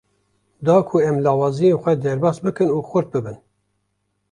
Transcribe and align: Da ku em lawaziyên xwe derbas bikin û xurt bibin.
Da 0.65 0.75
ku 0.87 0.95
em 1.09 1.17
lawaziyên 1.25 1.79
xwe 1.81 1.93
derbas 2.03 2.37
bikin 2.43 2.69
û 2.77 2.79
xurt 2.89 3.07
bibin. 3.13 3.37